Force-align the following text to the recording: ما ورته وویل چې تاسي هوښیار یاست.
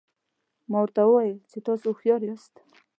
ما 0.69 0.77
ورته 0.83 1.01
وویل 1.03 1.37
چې 1.49 1.57
تاسي 1.65 1.85
هوښیار 1.87 2.21
یاست. 2.27 2.53